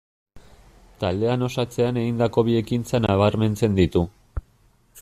Taldea 1.01 1.35
osatzean 1.47 1.99
egindako 2.03 2.45
bi 2.47 2.57
ekintza 2.61 3.03
nabarmentzen 3.07 3.77
ditu. 3.81 4.03